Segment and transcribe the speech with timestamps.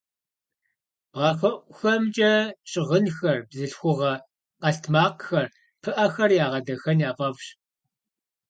[1.11, 2.31] Бгъэхэӏухэмкӏэ
[2.69, 4.13] щыгъынхэр, бзылъхугъэ
[4.61, 5.45] къэлътмакъхэр,
[5.81, 7.45] пыӏэхэр ягъэдахэн яфӏэфӏщ.